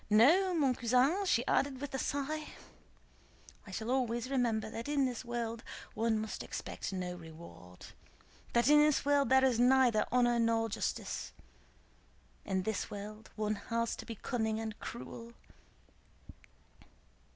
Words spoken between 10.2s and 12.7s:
nor justice. In